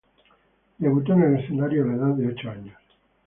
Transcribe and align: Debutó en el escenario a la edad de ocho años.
Debutó 0.79 1.13
en 1.13 1.21
el 1.21 1.39
escenario 1.43 1.83
a 1.83 1.85
la 1.89 1.93
edad 1.93 2.15
de 2.15 2.27
ocho 2.29 2.49
años. 2.49 2.73